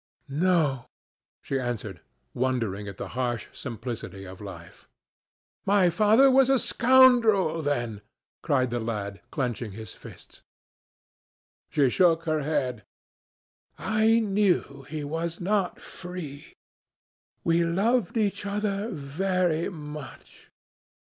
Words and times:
"No," 0.29 0.87
she 1.43 1.59
answered, 1.59 2.01
wondering 2.33 2.87
at 2.87 2.97
the 2.97 3.09
harsh 3.09 3.45
simplicity 3.53 4.25
of 4.25 4.41
life. 4.41 4.89
"My 5.63 5.91
father 5.91 6.31
was 6.31 6.49
a 6.49 6.57
scoundrel 6.57 7.61
then!" 7.61 8.01
cried 8.41 8.71
the 8.71 8.79
lad, 8.79 9.21
clenching 9.29 9.73
his 9.73 9.93
fists. 9.93 10.41
She 11.69 11.87
shook 11.91 12.23
her 12.23 12.41
head. 12.41 12.83
"I 13.77 14.19
knew 14.19 14.87
he 14.89 15.03
was 15.03 15.39
not 15.39 15.79
free. 15.79 16.55
We 17.43 17.63
loved 17.63 18.17
each 18.17 18.43
other 18.43 18.89
very 18.89 19.69
much. 19.69 20.49